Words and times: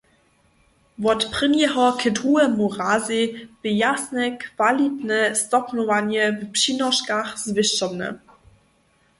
Wot 1.03 1.25
prěnjeho 1.31 1.85
k 1.99 2.03
druhemu 2.17 2.67
razej 2.79 3.25
bě 3.61 3.71
jasne 3.83 4.23
kwalitne 4.45 5.19
stopnjowanje 5.43 6.23
w 6.39 6.39
přinoškach 6.53 7.29
zwěsćomne. 7.45 8.07